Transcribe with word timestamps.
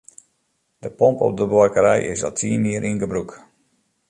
De 0.85 0.89
pomp 0.91 1.21
op 1.21 1.37
de 1.37 1.47
buorkerij 1.47 2.01
is 2.11 2.23
al 2.27 2.33
tsien 2.35 2.63
jier 2.67 2.87
yn 2.89 2.99
gebrûk. 3.03 3.31